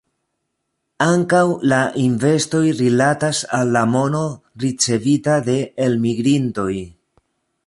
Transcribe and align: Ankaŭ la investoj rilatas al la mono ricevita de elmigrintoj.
Ankaŭ 1.07 1.41
la 1.73 1.81
investoj 2.05 2.63
rilatas 2.81 3.43
al 3.61 3.77
la 3.77 3.87
mono 3.93 4.25
ricevita 4.65 5.41
de 5.51 5.63
elmigrintoj. 5.89 6.73